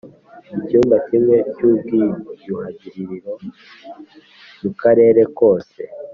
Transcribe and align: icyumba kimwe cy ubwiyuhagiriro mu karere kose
icyumba 0.59 0.95
kimwe 1.07 1.37
cy 1.55 1.61
ubwiyuhagiriro 1.69 3.33
mu 4.61 4.69
karere 4.81 5.21
kose 5.37 5.81